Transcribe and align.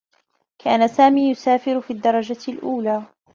كان 0.61 0.87
سامي 0.87 1.29
يسافر 1.31 1.81
في 1.81 1.93
الدّرجة 1.93 2.51
الأولى. 2.51 3.03